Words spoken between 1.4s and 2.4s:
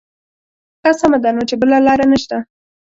چې بله لاره نه شته.